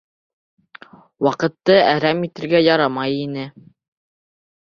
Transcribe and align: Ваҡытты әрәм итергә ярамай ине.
Ваҡытты 1.25 1.75
әрәм 1.91 2.25
итергә 2.29 2.61
ярамай 2.69 3.15
ине. 3.27 3.43